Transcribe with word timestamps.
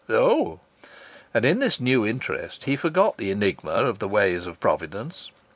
"Oh!" 0.09 0.61
And 1.31 1.45
in 1.45 1.59
this 1.59 1.79
new 1.79 2.07
interest 2.07 2.63
he 2.63 2.75
forgot 2.75 3.17
the 3.17 3.29
enigma 3.29 3.69
of 3.85 3.99
the 3.99 4.07
ways 4.07 4.47
of 4.47 4.59
Providence. 4.59 5.29